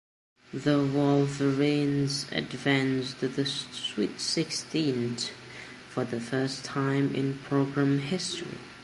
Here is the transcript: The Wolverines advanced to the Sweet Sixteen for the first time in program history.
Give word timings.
The 0.55 0.83
Wolverines 0.83 2.25
advanced 2.31 3.19
to 3.19 3.27
the 3.27 3.45
Sweet 3.45 4.19
Sixteen 4.19 5.17
for 5.91 6.05
the 6.05 6.19
first 6.19 6.65
time 6.65 7.13
in 7.13 7.37
program 7.37 7.99
history. 7.99 8.57